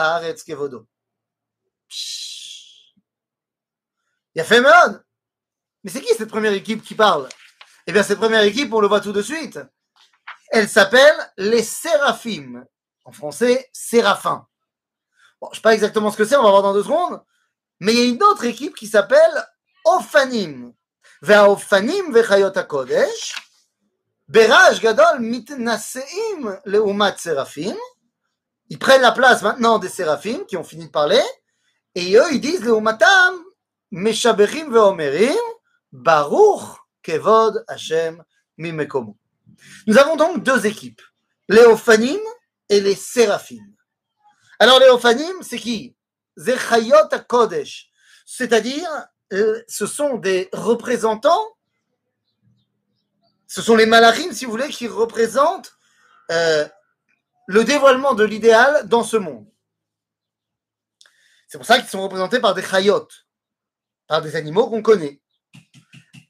Mais 5.85 5.89
c'est 5.89 6.01
qui 6.01 6.13
cette 6.13 6.29
première 6.29 6.53
équipe 6.53 6.83
qui 6.83 6.95
parle 6.95 7.27
Eh 7.87 7.91
bien, 7.91 8.03
cette 8.03 8.19
première 8.19 8.43
équipe, 8.43 8.73
on 8.73 8.79
le 8.79 8.87
voit 8.87 9.01
tout 9.01 9.13
de 9.13 9.21
suite. 9.21 9.59
Elle 10.51 10.69
s'appelle 10.69 11.15
les 11.37 11.63
Séraphim. 11.63 12.65
En 13.05 13.11
français, 13.11 13.69
Séraphins. 13.73 14.45
Bon, 15.39 15.47
je 15.47 15.51
ne 15.51 15.55
sais 15.55 15.61
pas 15.61 15.73
exactement 15.73 16.11
ce 16.11 16.17
que 16.17 16.25
c'est, 16.25 16.35
on 16.35 16.43
va 16.43 16.49
voir 16.49 16.61
dans 16.61 16.73
deux 16.73 16.83
secondes. 16.83 17.21
Mais 17.79 17.93
il 17.93 17.99
y 17.99 18.01
a 18.01 18.09
une 18.13 18.23
autre 18.23 18.45
équipe 18.45 18.75
qui 18.75 18.87
s'appelle 18.87 19.45
Ophanim. 19.85 20.73
והאופנים 21.21 22.11
וחיות 22.15 22.57
הקודש, 22.57 23.35
ברעש 24.29 24.79
גדול 24.79 25.17
מתנשאים 25.19 26.47
לעומת 26.65 27.17
séraphim. 27.19 27.75
Ils 28.69 28.79
prennent 28.79 29.01
la 29.01 29.11
place 29.11 29.41
maintenant 29.41 29.79
des 29.79 29.89
séraphim 29.89 30.45
qui 30.47 30.55
ont 30.55 30.63
fini 30.63 30.85
de 30.85 30.91
parler, 30.91 31.21
et 31.93 32.15
eux 32.15 32.31
ils 32.31 32.39
disent 32.39 32.63
לעומתם, 32.63 33.33
משבחים 33.91 34.73
ואומרים, 34.73 35.39
Baruch 35.96 36.78
Kevod 37.02 37.64
Hashem 37.68 38.22
Mimekomo. 38.58 39.16
Nous 39.86 39.96
avons 39.96 40.16
donc 40.16 40.42
deux 40.42 40.66
équipes, 40.66 41.00
les 41.48 41.64
Ophanim 41.64 42.20
et 42.68 42.80
les 42.80 42.94
Séraphim. 42.94 43.64
Alors 44.58 44.78
les 44.78 44.88
Ophanim, 44.88 45.42
c'est 45.42 45.58
qui? 45.58 45.96
C'est-à-dire 48.26 48.88
euh, 49.32 49.62
ce 49.68 49.86
sont 49.86 50.16
des 50.18 50.48
représentants, 50.52 51.56
ce 53.46 53.62
sont 53.62 53.76
les 53.76 53.86
Malachim, 53.86 54.32
si 54.32 54.44
vous 54.44 54.50
voulez, 54.50 54.68
qui 54.68 54.88
représentent 54.88 55.72
euh, 56.30 56.68
le 57.46 57.64
dévoilement 57.64 58.12
de 58.14 58.24
l'idéal 58.24 58.86
dans 58.88 59.02
ce 59.02 59.16
monde. 59.16 59.46
C'est 61.48 61.58
pour 61.58 61.66
ça 61.66 61.78
qu'ils 61.78 61.88
sont 61.88 62.02
représentés 62.02 62.40
par 62.40 62.54
des 62.54 62.62
chayotes, 62.62 63.26
par 64.08 64.20
des 64.20 64.36
animaux 64.36 64.68
qu'on 64.68 64.82
connaît. 64.82 65.22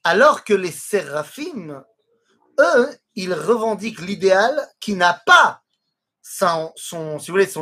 Alors 0.09 0.45
que 0.45 0.55
les 0.55 0.71
séraphim, 0.71 1.85
eux, 2.61 2.99
ils 3.17 3.35
revendiquent 3.35 4.03
l'idéal 4.03 4.57
qui 4.79 4.95
n'a 4.95 5.21
pas 5.27 5.65
son, 6.23 6.73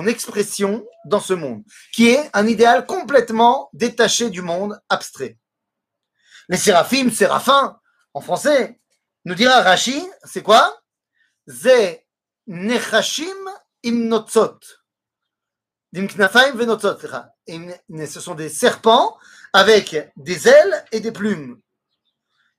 expression 0.07 0.87
dans 1.07 1.21
ce 1.21 1.33
monde, 1.33 1.63
qui 1.95 2.09
est 2.09 2.29
un 2.35 2.47
idéal 2.47 2.85
complètement 2.85 3.71
détaché 3.73 4.29
du 4.29 4.43
monde 4.43 4.79
abstrait. 4.91 5.39
Les 6.51 6.59
séraphim, 6.59 7.11
séraphins, 7.11 7.81
en 8.13 8.21
français, 8.21 8.79
nous 9.25 9.35
dira 9.35 9.63
Rashi, 9.63 10.07
c'est 10.25 10.43
quoi? 10.43 10.83
Ze 11.49 11.97
nechashim. 12.47 13.25
Ce 18.07 18.21
sont 18.21 18.35
des 18.35 18.51
serpents 18.51 19.17
avec 19.55 20.13
des 20.17 20.47
ailes 20.47 20.85
et 20.93 21.01
des 21.01 21.13
plumes. 21.13 21.59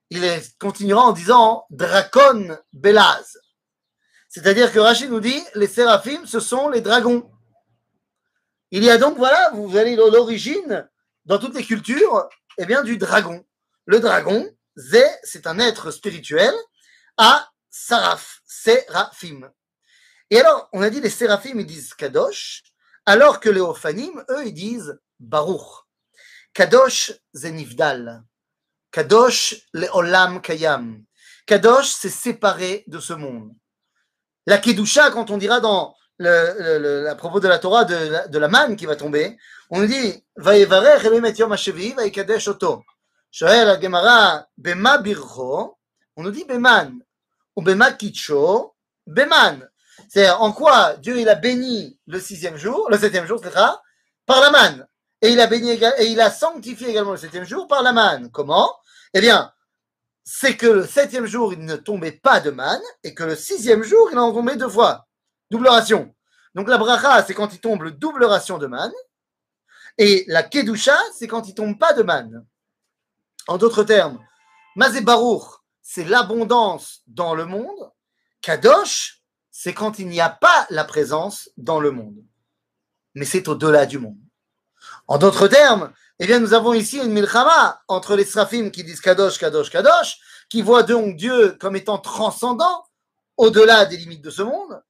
Il 0.10 0.42
continuera 0.60 1.04
en 1.04 1.12
disant 1.12 1.66
Dracon 1.70 2.58
Belaz. 2.74 3.38
C'est-à-dire 4.30 4.72
que 4.72 4.80
Rachid 4.80 5.10
nous 5.10 5.20
dit 5.20 5.42
les 5.56 5.68
séraphim, 5.68 6.26
ce 6.26 6.40
sont 6.40 6.70
les 6.70 6.82
dragons. 6.82 7.32
Il 8.72 8.84
y 8.84 8.90
a 8.90 8.98
donc, 8.98 9.18
voilà, 9.18 9.52
vous 9.54 9.78
allez 9.78 9.96
dans 9.96 10.10
l'origine, 10.10 10.90
dans 11.26 11.40
toutes 11.40 11.56
les 11.56 11.64
cultures, 11.64 12.28
eh 12.58 12.66
bien, 12.66 12.84
du 12.84 12.98
dragon. 12.98 13.46
Le 13.86 14.00
dragon, 14.00 14.50
Zé, 14.78 15.04
c'est 15.24 15.48
un 15.48 15.60
être 15.60 15.92
spirituel, 15.92 16.54
à 17.18 17.50
Saraf, 17.70 18.42
Séraphim. 18.46 19.50
Et 20.30 20.40
alors, 20.40 20.68
on 20.74 20.82
a 20.82 20.90
dit 20.90 21.00
les 21.00 21.10
séraphim, 21.10 21.60
ils 21.60 21.66
disent 21.66 21.94
Kadosh, 21.94 22.64
alors 23.06 23.40
que 23.40 23.50
les 23.50 23.62
Ophanim, 23.62 24.26
eux, 24.30 24.48
ils 24.48 24.54
disent 24.54 25.00
Baruch. 25.20 25.86
Kadosh, 26.54 27.14
Zenivdal. 27.34 28.24
Kadosh, 28.96 29.56
le 29.74 29.90
Olam 29.92 30.42
Kayam. 30.42 31.04
Kadosh, 31.46 31.90
c'est 32.00 32.08
séparé 32.08 32.86
de 32.88 33.00
ce 33.00 33.12
monde. 33.12 33.52
La 34.46 34.58
Kedusha, 34.58 35.12
quand 35.12 35.32
on 35.32 35.38
dira 35.38 35.60
dans 35.60 35.94
le, 36.18 37.06
à 37.10 37.16
propos 37.16 37.42
de 37.42 37.50
la 37.50 37.60
Torah 37.60 37.84
de 37.84 37.94
la, 37.94 38.28
de 38.30 38.40
manne 38.48 38.78
qui 38.78 38.86
va 38.86 38.96
tomber, 38.96 39.38
on 39.70 39.84
dit 39.84 40.24
Vayevarech 40.38 41.04
Elohim 41.04 41.26
et 41.26 41.34
Yom 41.34 41.52
HaShevi 41.52 41.92
Vayikadesh 41.92 42.48
Oto. 42.48 42.86
Gemara 43.34 44.48
Bema 44.58 45.04
on 46.16 46.24
nous 46.24 46.32
dit 46.32 46.46
Beman, 46.46 46.98
ou 47.58 47.62
Bema 47.62 47.92
Kitcho, 47.92 48.76
Beman. 49.06 49.68
C'est 50.08 50.30
en 50.30 50.54
quoi 50.54 50.96
Dieu 51.02 51.20
il 51.20 51.28
a 51.28 51.36
béni 51.36 52.00
le 52.08 52.22
sixième 52.22 52.56
jour, 52.56 52.90
le 52.90 52.98
septième 52.98 53.26
jour, 53.26 53.44
etc., 53.44 53.62
par 54.26 54.40
la 54.40 54.52
manne. 54.52 54.88
Et 55.22 55.32
il 55.32 55.42
a 55.42 55.48
béni 55.48 55.72
et 55.72 56.06
il 56.06 56.22
a 56.22 56.32
sanctifié 56.32 56.92
également 56.92 57.12
le 57.12 57.18
septième 57.18 57.44
jour 57.44 57.68
par 57.68 57.84
la 57.84 57.92
manne. 57.92 58.32
Comment? 58.32 58.72
Eh 59.16 59.22
bien, 59.22 59.54
c'est 60.26 60.58
que 60.58 60.68
le 60.68 60.86
septième 60.86 61.26
jour, 61.26 61.54
il 61.54 61.60
ne 61.60 61.78
tombait 61.78 62.12
pas 62.12 62.42
de 62.42 62.52
manne, 62.52 62.82
et 63.02 63.14
que 63.14 63.24
le 63.24 63.36
sixième 63.38 63.82
jour, 63.82 64.10
il 64.12 64.20
en 64.20 64.34
tombait 64.34 64.58
deux 64.58 64.68
fois. 64.68 65.08
Double 65.50 65.70
ration. 65.70 66.14
Donc 66.54 66.68
la 66.68 66.78
bracha, 66.78 67.24
c'est 67.24 67.34
quand 67.34 67.54
il 67.54 67.62
tombe 67.62 67.84
le 67.84 67.92
double 67.92 68.26
ration 68.26 68.58
de 68.58 68.68
manne, 68.68 68.92
et 69.98 70.26
la 70.28 70.44
kedusha, 70.44 70.98
c'est 71.18 71.28
quand 71.28 71.48
il 71.48 71.56
tombe 71.56 71.80
pas 71.80 71.94
de 71.94 72.04
manne. 72.04 72.46
En 73.48 73.58
d'autres 73.58 73.84
termes, 73.84 74.20
mazé 74.76 75.02
c'est 75.82 76.04
l'abondance 76.04 77.02
dans 77.08 77.36
le 77.36 77.46
monde. 77.46 77.92
Kadosh, 78.42 79.22
c'est 79.50 79.74
quand 79.74 79.98
il 79.98 80.10
n'y 80.10 80.20
a 80.20 80.30
pas 80.30 80.68
la 80.70 80.84
présence 80.84 81.50
dans 81.56 81.80
le 81.80 81.92
monde. 81.92 82.22
Mais 83.14 83.24
c'est 83.24 83.48
au-delà 83.48 83.86
du 83.86 83.98
monde. 83.98 84.20
En 85.08 85.18
d'autres 85.18 85.48
termes, 85.48 85.94
eh 86.20 86.28
bien, 86.28 86.40
nous 86.40 86.54
avons 86.54 86.74
ici 86.74 86.98
une 86.98 87.12
milchama 87.12 87.82
entre 87.88 88.16
les 88.16 88.24
srafim 88.24 88.70
qui 88.70 88.84
disent 88.84 89.02
Kadosh, 89.02 89.38
Kadosh, 89.38 89.70
Kadosh, 89.70 90.18
qui 90.50 90.62
voient 90.62 90.84
donc 90.84 91.18
Dieu 91.18 91.58
comme 91.60 91.76
étant 91.76 91.98
transcendant 91.98 92.86
au-delà 93.36 93.86
des 93.86 93.98
limites 93.98 94.24
de 94.24 94.30
ce 94.30 94.42
monde. 94.42 94.82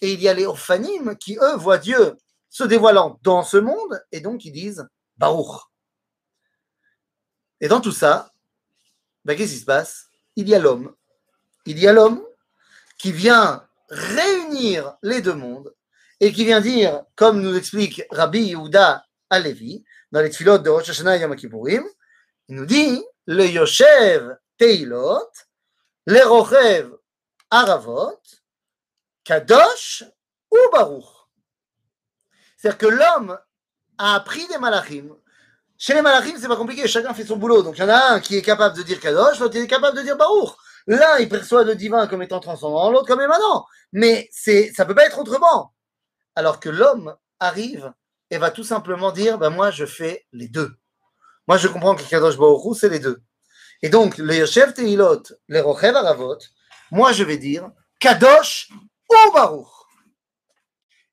Et 0.00 0.14
il 0.14 0.22
y 0.22 0.28
a 0.28 0.34
les 0.34 0.46
orphanim 0.46 1.16
qui, 1.16 1.36
eux, 1.36 1.56
voient 1.56 1.78
Dieu 1.78 2.16
se 2.48 2.64
dévoilant 2.64 3.18
dans 3.22 3.42
ce 3.42 3.58
monde 3.58 4.02
et 4.10 4.20
donc 4.20 4.44
ils 4.46 4.52
disent 4.52 4.88
Baruch. 5.18 5.60
Et 7.60 7.68
dans 7.68 7.82
tout 7.82 7.92
ça, 7.92 8.30
ben, 9.26 9.36
qu'est-ce 9.36 9.52
qui 9.52 9.58
se 9.58 9.66
passe? 9.66 10.06
Il 10.36 10.48
y 10.48 10.54
a 10.54 10.58
l'homme. 10.58 10.94
Il 11.66 11.78
y 11.78 11.86
a 11.86 11.92
l'homme 11.92 12.24
qui 12.96 13.12
vient 13.12 13.66
réunir 13.90 14.96
les 15.02 15.20
deux 15.20 15.34
mondes 15.34 15.74
et 16.20 16.32
qui 16.32 16.46
vient 16.46 16.62
dire, 16.62 17.02
comme 17.16 17.42
nous 17.42 17.54
explique 17.54 18.02
Rabbi 18.10 18.40
Yehuda 18.40 19.04
Alevi, 19.28 19.84
dans 20.12 20.20
les 20.20 20.30
tfilotes 20.30 20.62
de 20.62 20.70
Rosh 20.70 20.88
Hashanah 20.88 21.16
et 21.16 21.20
Yom 21.20 21.36
Kippourim, 21.36 21.84
il 22.48 22.56
nous 22.56 22.66
dit 22.66 23.02
le 23.26 23.46
Yoshev 23.46 24.36
Teilot, 24.58 25.30
le 26.06 26.26
Rochev 26.26 26.90
Aravot, 27.50 28.20
Kadosh 29.24 30.04
ou 30.50 30.58
Baruch. 30.72 31.04
C'est-à-dire 32.56 32.78
que 32.78 32.86
l'homme 32.86 33.38
a 33.98 34.14
appris 34.16 34.46
des 34.48 34.58
malachim. 34.58 35.16
Chez 35.78 35.94
les 35.94 36.02
malachim, 36.02 36.36
c'est 36.38 36.48
pas 36.48 36.56
compliqué, 36.56 36.86
chacun 36.88 37.14
fait 37.14 37.24
son 37.24 37.36
boulot. 37.36 37.62
Donc 37.62 37.78
il 37.78 37.80
y 37.80 37.84
en 37.84 37.88
a 37.88 38.14
un 38.14 38.20
qui 38.20 38.36
est 38.36 38.42
capable 38.42 38.76
de 38.76 38.82
dire 38.82 39.00
Kadosh, 39.00 39.38
l'autre 39.38 39.56
est 39.56 39.66
capable 39.66 39.96
de 39.96 40.02
dire 40.02 40.16
Baruch. 40.16 40.50
L'un, 40.86 41.18
il 41.18 41.28
perçoit 41.28 41.64
le 41.64 41.74
divin 41.74 42.06
comme 42.06 42.22
étant 42.22 42.40
transcendant, 42.40 42.90
l'autre 42.90 43.06
comme 43.06 43.20
émanant. 43.20 43.66
Mais 43.92 44.28
c'est, 44.32 44.72
ça 44.74 44.84
peut 44.84 44.94
pas 44.94 45.06
être 45.06 45.18
autrement. 45.18 45.72
Alors 46.34 46.60
que 46.60 46.68
l'homme 46.68 47.14
arrive 47.38 47.92
et 48.30 48.38
va 48.38 48.50
tout 48.50 48.64
simplement 48.64 49.12
dire, 49.12 49.38
ben 49.38 49.50
moi, 49.50 49.70
je 49.70 49.84
fais 49.84 50.26
les 50.32 50.48
deux. 50.48 50.76
Moi, 51.48 51.56
je 51.56 51.68
comprends 51.68 51.94
que 51.94 52.02
Kadosh 52.02 52.36
Baruch 52.36 52.76
c'est 52.78 52.88
les 52.88 53.00
deux. 53.00 53.22
Et 53.82 53.88
donc, 53.88 54.18
les 54.18 54.46
chefs 54.46 54.74
Tehilot, 54.74 55.22
les 55.48 55.60
Rochev 55.60 55.96
Aravot, 55.96 56.38
moi, 56.90 57.12
je 57.12 57.24
vais 57.24 57.38
dire 57.38 57.70
Kadosh 57.98 58.70
ou 59.08 59.32
Baruch. 59.32 59.66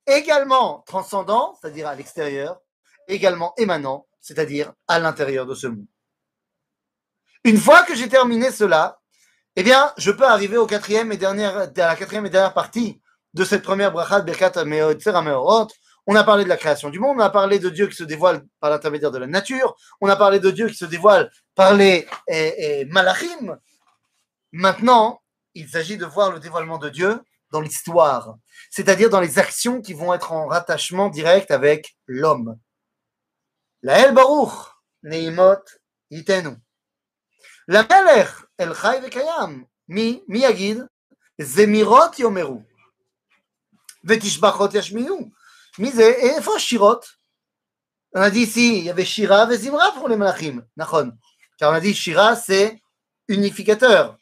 Également 0.06 0.84
transcendant, 0.86 1.58
c'est-à-dire 1.60 1.88
à 1.88 1.96
l'extérieur, 1.96 2.60
également 3.08 3.54
émanant, 3.58 4.08
c'est-à-dire 4.22 4.74
à, 4.88 5.00
l'intérieur 5.00 5.46
de 5.46 5.56
ce 5.56 5.68
monde. 5.68 5.88
Une 7.44 7.58
fois 7.58 7.84
que 7.84 7.96
j'ai 7.96 8.10
terminé 8.10 8.52
cela, 8.52 9.00
eh 9.56 9.64
bien, 9.64 9.92
je 9.98 10.12
peux 10.12 10.26
arriver 10.26 10.58
au 10.58 10.68
quatrième 10.68 11.12
et 11.12 11.18
dernière, 11.18 11.58
à 11.58 11.68
la 11.76 11.96
quatrième 11.96 12.26
et 12.26 12.30
dernière 12.30 12.54
partie 12.54 13.02
de 13.34 13.44
cette 13.44 13.64
première 13.64 13.92
bracha 13.92 14.22
de 14.22 14.26
Birkat 14.26 14.64
Meorot. 14.66 15.68
On 16.10 16.16
a 16.16 16.24
parlé 16.24 16.46
de 16.46 16.50
la 16.50 16.56
création 16.56 16.90
du 16.90 17.00
monde, 17.00 17.18
on 17.18 17.22
a 17.22 17.30
parlé 17.30 17.60
de 17.60 17.70
Dieu 17.70 17.88
qui 17.88 17.96
se 17.96 18.06
dévoile 18.06 18.42
par 18.62 18.70
l'intermédiaire 18.70 19.12
de 19.12 19.18
la 19.18 19.28
nature, 19.28 19.76
on 20.00 20.08
a 20.08 20.16
parlé 20.16 20.40
de 20.40 20.50
Dieu 20.52 20.68
qui 20.70 20.76
se 20.76 20.86
dévoile 20.86 21.30
par 21.54 21.74
les 21.74 22.08
malachim. 22.90 23.60
Maintenant, 24.54 25.22
il 25.54 25.68
s'agit 25.68 25.98
de 25.98 26.06
voir 26.06 26.32
le 26.32 26.40
dévoilement 26.40 26.78
de 26.78 26.90
Dieu 26.90 27.20
dans 27.52 27.60
l'histoire, 27.60 28.38
c'est-à-dire 28.70 29.10
dans 29.10 29.20
les 29.20 29.38
actions 29.38 29.82
qui 29.82 29.94
vont 29.94 30.14
être 30.14 30.32
en 30.32 30.48
rattachement 30.48 31.10
direct 31.10 31.52
avec 31.52 31.98
l'homme. 32.06 32.58
La 33.82 34.00
El 34.00 34.14
Baruch, 34.14 34.54
Neimot, 35.04 35.64
Itenu. 36.10 36.56
La 37.68 37.84
Melech, 37.84 38.30
El 38.58 38.74
Chai 38.74 39.02
Mi, 39.90 40.24
Mi 40.28 40.44
Zemirot 41.40 42.12
Yomeru. 42.18 42.64
Vetishbachot 44.04 44.72
Yashmiyu. 44.72 45.32
Mizé 45.78 46.26
et 46.26 46.38
Ephra 46.38 46.58
Shirot. 46.58 47.02
On 48.14 48.22
a 48.22 48.30
dit 48.30 48.42
ici, 48.42 48.80
il 48.80 48.86
y 48.86 48.90
avait 48.90 49.06
Shira 49.06 49.52
et 49.52 49.58
Zimra 49.58 49.92
pour 49.92 50.10
les 50.10 50.16
Malachim. 50.16 50.66
Nachon. 50.76 51.12
Car 51.60 51.72
on 51.72 51.76
a 51.76 51.80
dit 51.80 51.94
Shira, 51.94 52.36
c'est 52.36 52.82
unificateur. 53.28 54.18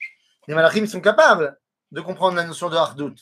Les 0.47 0.55
Malachim 0.55 0.85
sont 0.85 1.01
capables 1.01 1.57
de 1.91 2.01
comprendre 2.01 2.35
la 2.35 2.43
notion 2.43 2.69
de 2.69 2.75
Hardout. 2.75 3.15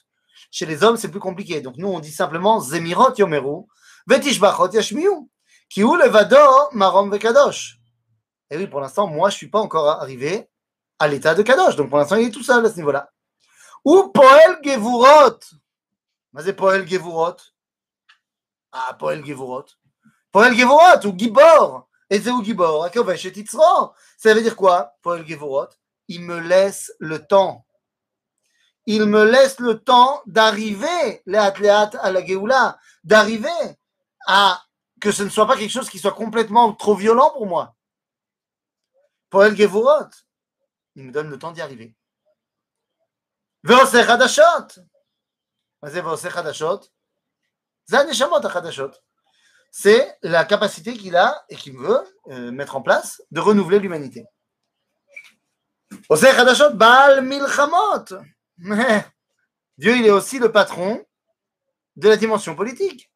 Chez 0.49 0.65
les 0.65 0.83
hommes, 0.83 0.97
c'est 0.97 1.09
plus 1.09 1.19
compliqué. 1.19 1.61
Donc 1.61 1.77
nous, 1.77 1.87
on 1.87 1.99
dit 1.99 2.11
simplement 2.11 2.59
Zemirot 2.59 3.13
Yomeru, 3.17 3.65
Vetishbachot 4.07 4.71
Yashmiu, 4.71 5.29
Kiu 5.69 5.97
Levado 5.97 6.37
Marom 6.71 7.11
Vekadosh. 7.11 7.79
Et 8.49 8.57
oui, 8.57 8.67
pour 8.67 8.81
l'instant, 8.81 9.07
moi, 9.07 9.29
je 9.29 9.35
ne 9.35 9.37
suis 9.37 9.49
pas 9.49 9.59
encore 9.59 9.87
arrivé 9.89 10.49
à 10.99 11.07
l'état 11.07 11.35
de 11.35 11.43
Kadosh. 11.43 11.75
Donc 11.75 11.89
pour 11.89 11.97
l'instant, 11.97 12.15
il 12.15 12.27
est 12.27 12.31
tout 12.31 12.43
seul 12.43 12.65
à 12.65 12.69
ce 12.69 12.77
niveau-là. 12.77 13.09
Ou 13.85 14.09
Poel 14.09 14.59
Gevurot. 14.63 15.39
Mais 16.31 16.39
bah, 16.39 16.41
c'est 16.43 16.53
Poel 16.53 16.87
Gevurot 16.87 17.35
Ah, 18.72 18.94
Poel 18.98 19.24
Gevurot. 19.24 19.66
Poel 20.30 20.54
Gevurot 20.54 21.06
ou 21.06 21.18
Gibor. 21.18 21.88
Et 22.10 22.20
c'est 22.20 22.30
où 22.30 22.42
Gibor 22.42 22.88
Ça 24.16 24.34
veut 24.34 24.42
dire 24.42 24.56
quoi, 24.56 24.94
Poel 25.02 25.26
Gevurot 25.26 25.68
Il 26.08 26.22
me 26.22 26.38
laisse 26.38 26.92
le 26.98 27.26
temps 27.26 27.66
il 28.90 29.04
me 29.04 29.22
laisse 29.22 29.58
le 29.60 29.78
temps 29.78 30.22
d'arriver, 30.24 31.22
léat 31.26 31.52
léat 31.58 31.90
à 32.00 32.10
la 32.10 32.24
Géoula, 32.24 32.78
d'arriver 33.04 33.76
à 34.26 34.62
que 34.98 35.12
ce 35.12 35.22
ne 35.22 35.28
soit 35.28 35.46
pas 35.46 35.58
quelque 35.58 35.70
chose 35.70 35.90
qui 35.90 35.98
soit 35.98 36.12
complètement 36.12 36.72
trop 36.72 36.94
violent 36.94 37.30
pour 37.32 37.44
moi. 37.44 37.76
Poel 39.28 39.54
Gevurot, 39.54 40.08
il 40.94 41.04
me 41.04 41.12
donne 41.12 41.28
le 41.28 41.38
temps 41.38 41.52
d'y 41.52 41.60
arriver. 41.60 41.94
ועושה 43.64 44.04
חדשות. 44.06 44.78
מה 45.82 45.90
זה 45.90 46.04
ועושה 46.04 46.30
חדשות? 46.30 46.88
c'est 49.71 50.17
la 50.21 50.45
capacité 50.45 50.93
qu'il 50.93 51.15
a 51.15 51.43
et 51.49 51.55
qu'il 51.55 51.75
veut 51.75 52.01
euh, 52.27 52.51
mettre 52.51 52.75
en 52.75 52.81
place 52.81 53.23
de 53.31 53.39
renouveler 53.39 53.79
l'humanité. 53.79 54.25
Mais 58.57 59.05
Dieu, 59.77 59.97
il 59.97 60.05
est 60.05 60.11
aussi 60.11 60.39
le 60.39 60.51
patron 60.51 61.03
de 61.95 62.09
la 62.09 62.17
dimension 62.17 62.55
politique. 62.55 63.11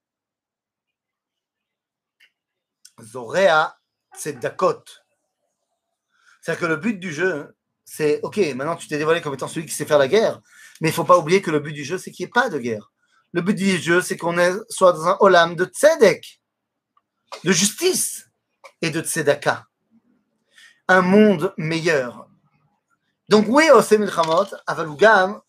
Zoréa, 3.02 3.78
c'est 4.16 4.40
C'est-à-dire 6.42 6.60
que 6.60 6.66
le 6.66 6.76
but 6.78 7.00
du 7.00 7.14
jeu, 7.14 7.56
c'est 7.86 8.20
ok, 8.24 8.38
maintenant 8.56 8.76
tu 8.76 8.88
t'es 8.88 8.98
dévoilé 8.98 9.22
comme 9.22 9.34
étant 9.34 9.48
celui 9.48 9.66
qui 9.66 9.74
sait 9.74 9.86
faire 9.86 10.00
la 10.00 10.08
guerre, 10.08 10.42
mais 10.82 10.90
il 10.90 10.92
ne 10.92 10.96
faut 10.96 11.04
pas 11.04 11.18
oublier 11.18 11.42
que 11.42 11.52
le 11.52 11.60
but 11.60 11.74
du 11.74 11.84
jeu, 11.84 11.98
c'est 11.98 12.12
qu'il 12.12 12.26
n'y 12.26 12.30
ait 12.30 12.32
pas 12.32 12.50
de 12.50 12.58
guerre. 12.58 12.92
Le 13.34 13.42
but 13.42 13.54
des 13.54 13.78
dieux, 13.78 14.02
c'est 14.02 14.18
qu'on 14.18 14.36
soit 14.70 14.94
dans 14.94 15.08
un 15.08 15.18
olam 15.20 15.56
de 15.56 15.66
tzedek, 15.66 16.42
de 17.44 17.52
justice 17.52 18.30
et 18.82 18.90
de 18.90 19.02
tzedaka. 19.02 19.66
Un 20.88 21.02
monde 21.02 21.54
meilleur. 21.58 22.28
Donc 23.30 23.46
oui, 23.50 23.70
Ose 23.72 23.92
Milchamot, 23.92 24.48
Avalugam, 24.66 25.42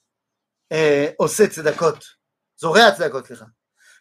Ose 0.71 1.49
Tzedakot, 1.49 1.99
Zorea 2.61 2.93
Tzedakot, 2.93 3.23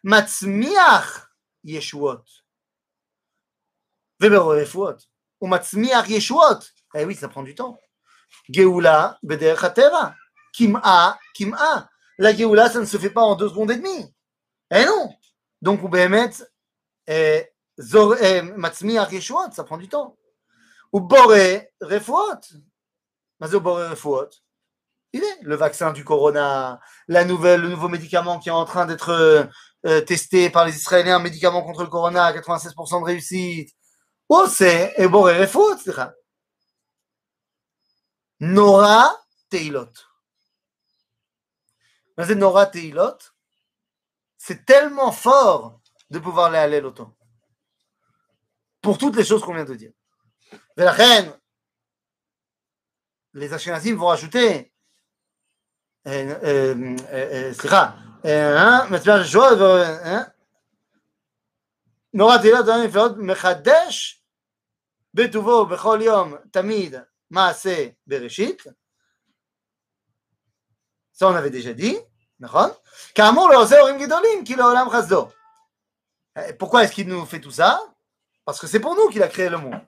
Matzmiach 0.03 1.27
Yeshuot. 1.63 2.23
Veberorefuot. 4.19 4.97
Ou 5.41 5.47
Matzmiach 5.47 6.07
Yeshuot. 6.09 6.59
Eh 6.95 7.05
oui, 7.05 7.15
ça 7.15 7.27
prend 7.27 7.43
du 7.43 7.53
temps. 7.53 7.77
Geoula 8.49 9.19
Beder 9.21 9.55
Hatera. 9.61 10.15
Kim'a, 10.53 11.19
Kim'a. 11.35 11.89
La 12.17 12.35
Géoula, 12.35 12.69
ça 12.69 12.79
ne 12.79 12.85
se 12.85 12.97
fait 12.97 13.09
pas 13.09 13.21
en 13.21 13.35
deux 13.35 13.49
secondes 13.49 13.71
et 13.71 13.77
demie. 13.77 14.13
Eh 14.71 14.85
non 14.85 15.13
Donc, 15.61 15.83
ou 15.83 15.89
Behemet, 15.89 16.31
Matzmi 18.55 18.97
Arishwat, 18.97 19.51
ça 19.51 19.63
prend 19.63 19.77
du 19.77 19.87
temps. 19.87 20.17
Ou 20.91 20.99
Boré 20.99 21.71
Refouat. 21.81 22.41
Mazo 23.39 23.59
Boré 23.59 23.93
Il 25.13 25.23
est 25.23 25.41
le 25.43 25.55
vaccin 25.55 25.93
du 25.93 26.03
corona, 26.03 26.79
la 27.07 27.23
nouvelle, 27.23 27.61
le 27.61 27.69
nouveau 27.69 27.87
médicament 27.87 28.39
qui 28.39 28.49
est 28.49 28.53
en 28.53 28.65
train 28.65 28.85
d'être 28.85 29.11
euh, 29.85 30.01
testé 30.01 30.49
par 30.49 30.65
les 30.65 30.75
Israéliens, 30.75 31.17
un 31.17 31.21
médicament 31.21 31.61
contre 31.61 31.83
le 31.83 31.89
corona 31.89 32.25
à 32.25 32.33
96% 32.33 33.01
de 33.01 33.05
réussite. 33.05 33.69
Oh, 34.29 34.47
c'est 34.49 34.93
et 34.97 35.07
Boré 35.07 35.37
Refouat, 35.37 35.77
Nora 38.39 39.15
Teilot. 39.49 40.06
Mais 42.16 42.34
Nora 42.34 42.66
Teilot, 42.66 43.18
c'est 44.36 44.64
tellement 44.64 45.12
fort 45.12 45.80
de 46.10 46.18
pouvoir 46.18 46.52
aller 46.52 46.76
à 46.76 46.80
l'auto. 46.80 47.16
Pour 48.80 48.98
toutes 48.98 49.16
les 49.16 49.24
choses 49.24 49.42
qu'on 49.42 49.54
vient 49.54 49.64
de 49.64 49.74
dire. 49.74 49.92
Mais 50.76 50.84
la 50.84 50.92
reine, 50.92 51.32
les 53.34 53.52
Ashkenazim 53.52 53.96
vont 53.96 54.10
ajouter, 54.10 54.68
סליחה, 57.52 57.96
מצביע 58.90 59.24
שעות, 59.24 59.58
נורא 62.14 62.38
תהילה 62.38 62.62
דברים 62.62 62.84
נפלאות, 62.84 63.12
מחדש 63.18 64.24
בטובו 65.14 65.66
בכל 65.66 65.98
יום 66.02 66.34
תמיד 66.52 66.94
מעשה 67.30 67.88
בראשית. 68.06 68.62
Ça, 71.14 71.28
on 71.28 71.34
avait 71.36 71.50
déjà 71.50 71.72
dit, 71.72 71.96
נכון? 72.40 72.70
כאמור, 73.14 73.50
לא 73.50 73.62
עושה 73.62 73.80
הורים 73.80 73.98
גדולים, 73.98 74.44
כי 74.44 74.56
לעולם 74.56 74.90
חסדו. 74.90 75.28
Pourquoi 76.58 76.84
est-ce 76.84 76.92
qu'il 76.92 77.08
nous 77.08 77.26
fait 77.26 77.40
tout 77.40 77.50
ça 77.50 77.80
Parce 78.44 78.58
que 78.58 78.66
c'est 78.66 78.80
pour 78.80 78.94
nous 78.96 79.08
qu'il 79.08 79.22
a 79.22 79.28
créé 79.28 79.48
le 79.48 79.58
monde. 79.58 79.80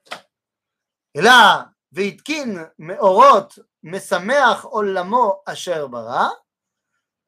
Et 1.15 1.23
là, 1.23 1.69
והתקין 1.95 2.65
מאורות 2.79 3.59
משמח 3.83 4.65
עולמו 4.65 5.43
אשר 5.47 5.87
ברא, 5.87 6.29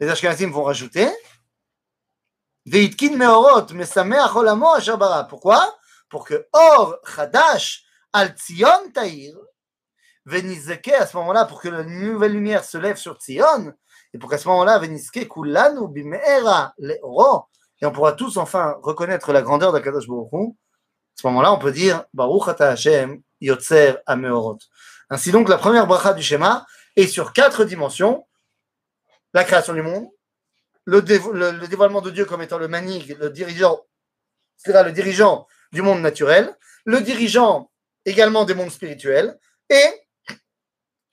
les 0.00 0.08
Ashkenazim 0.10 0.50
vont 0.50 0.64
rajouter, 0.64 1.08
והתקין 2.66 3.18
מאורות 3.18 3.70
משמח 3.70 4.34
עולמו 4.34 4.78
אשר 4.78 4.96
ברא. 4.96 5.22
Pourquoi? 5.28 5.60
Pour 6.10 6.26
que 6.26 6.46
or 6.52 6.96
chadash 7.04 7.84
al 8.12 8.34
Tzion 8.34 8.90
taïr, 8.92 9.36
ונזכה 10.26 10.96
à 10.98 11.06
ce 11.06 11.16
moment-là, 11.16 11.44
pour 11.44 11.60
que 11.60 11.68
la 11.68 11.84
nouvelle 11.84 12.32
lumière 12.32 12.64
se 12.64 12.78
lève 12.78 12.96
sur 12.96 13.16
Tzion, 13.16 13.72
et 14.13 14.17
pour 14.17 14.29
qu'à 14.29 14.37
ce 14.37 14.47
moment-là, 14.49 14.79
Veniske 14.79 15.27
Kulanu 15.27 15.87
Bimera 15.87 16.73
et 16.79 17.85
on 17.85 17.91
pourra 17.91 18.13
tous 18.13 18.37
enfin 18.37 18.77
reconnaître 18.81 19.33
la 19.33 19.41
grandeur 19.41 19.71
d'Akadosh 19.71 20.07
Baruch 20.07 20.29
Hu, 20.33 20.47
à 20.47 21.21
ce 21.21 21.27
moment-là, 21.27 21.53
on 21.53 21.59
peut 21.59 21.71
dire 21.71 22.03
Baruch 22.13 22.47
Ata 22.47 22.69
Hashem 22.69 23.21
Yotzer 23.39 23.95
Ameorot. 24.05 24.59
Ainsi 25.09 25.31
donc, 25.31 25.49
la 25.49 25.57
première 25.57 25.87
bracha 25.87 26.13
du 26.13 26.21
schéma 26.21 26.65
est 26.95 27.07
sur 27.07 27.33
quatre 27.33 27.65
dimensions 27.65 28.25
la 29.33 29.43
création 29.43 29.73
du 29.73 29.81
monde, 29.81 30.07
le, 30.85 31.01
dévoilement 31.67 32.01
de 32.01 32.11
Dieu 32.11 32.25
comme 32.25 32.41
étant 32.41 32.57
le 32.57 32.67
manig, 32.67 33.17
le 33.19 33.29
dirigeant, 33.29 33.85
cest 34.57 34.75
le 34.83 34.91
dirigeant 34.91 35.47
du 35.71 35.81
monde 35.81 36.01
naturel, 36.01 36.53
le 36.85 37.01
dirigeant 37.01 37.71
également 38.05 38.45
des 38.45 38.53
mondes 38.53 38.71
spirituels, 38.71 39.39
et 39.69 39.85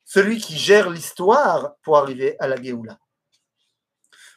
celui 0.09 0.39
qui 0.39 0.57
gère 0.57 0.89
l'histoire 0.89 1.75
pour 1.83 1.99
arriver 1.99 2.35
à 2.41 2.49
la 2.49 2.61
Géoula. 2.61 2.99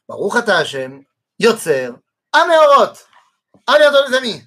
Baruch 0.05 0.47
Hashem, 0.49 1.01
Yotzer, 1.39 1.91
Ameorot. 2.33 2.93
À 3.65 3.77
bientôt 3.77 4.09
les 4.09 4.17
amis 4.17 4.43